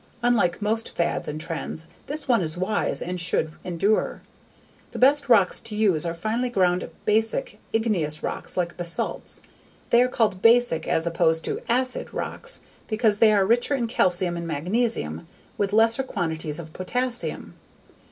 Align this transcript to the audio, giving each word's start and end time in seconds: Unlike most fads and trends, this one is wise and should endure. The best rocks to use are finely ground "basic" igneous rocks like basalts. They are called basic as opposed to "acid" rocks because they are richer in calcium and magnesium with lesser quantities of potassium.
Unlike 0.23 0.63
most 0.63 0.95
fads 0.95 1.27
and 1.27 1.39
trends, 1.39 1.85
this 2.07 2.27
one 2.27 2.41
is 2.41 2.57
wise 2.57 3.03
and 3.03 3.19
should 3.19 3.53
endure. 3.63 4.23
The 4.93 4.97
best 4.97 5.29
rocks 5.29 5.59
to 5.59 5.75
use 5.75 6.07
are 6.07 6.15
finely 6.15 6.49
ground 6.49 6.89
"basic" 7.05 7.59
igneous 7.71 8.23
rocks 8.23 8.57
like 8.57 8.77
basalts. 8.77 9.41
They 9.91 10.01
are 10.01 10.07
called 10.07 10.41
basic 10.41 10.87
as 10.87 11.05
opposed 11.05 11.45
to 11.45 11.61
"acid" 11.69 12.15
rocks 12.15 12.61
because 12.87 13.19
they 13.19 13.31
are 13.31 13.45
richer 13.45 13.75
in 13.75 13.85
calcium 13.85 14.37
and 14.37 14.47
magnesium 14.47 15.27
with 15.55 15.71
lesser 15.71 16.01
quantities 16.01 16.57
of 16.57 16.73
potassium. 16.73 17.53